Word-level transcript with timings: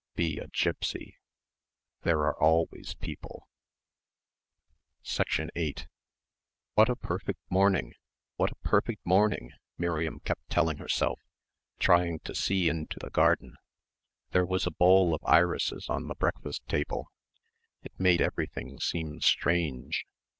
be 0.15 0.39
a 0.39 0.47
gipsy.... 0.47 1.19
There 2.01 2.21
are 2.21 2.35
always 2.41 2.95
people.... 2.95 3.47
8 5.37 5.87
"What 6.73 6.89
a 6.89 6.95
perfect 6.95 7.39
morning... 7.51 7.93
what 8.35 8.51
a 8.51 8.55
perfect 8.67 9.05
morning," 9.05 9.51
Miriam 9.77 10.19
kept 10.21 10.49
telling 10.49 10.77
herself, 10.77 11.19
trying 11.77 12.17
to 12.21 12.33
see 12.33 12.67
into 12.67 12.97
the 12.97 13.11
garden. 13.11 13.57
There 14.31 14.43
was 14.43 14.65
a 14.65 14.71
bowl 14.71 15.13
of 15.13 15.23
irises 15.23 15.85
on 15.87 16.07
the 16.07 16.15
breakfast 16.15 16.67
table 16.67 17.11
it 17.83 17.91
made 17.99 18.21
everything 18.21 18.79
seem 18.79 19.19
strange. 19.21 20.07